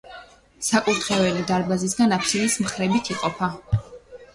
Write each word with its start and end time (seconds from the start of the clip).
საკურთხეველი 0.67 1.45
დარბაზისგან 1.53 2.19
აბსიდის 2.21 2.59
მხრებით 2.67 3.17
იყოფა. 3.17 3.57